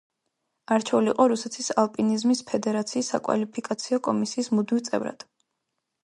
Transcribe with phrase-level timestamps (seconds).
[0.75, 5.27] არჩეული იყო რუსეთის ალპინიზმის ფედერაციის საკვალიფიკაციო კომისიის მუდმივ წევრად.